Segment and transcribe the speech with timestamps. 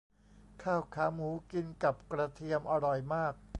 [0.63, 3.33] ข้าวขาหมูกินกับกระเทียมอร่อยมาก